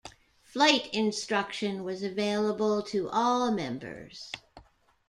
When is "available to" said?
2.01-3.07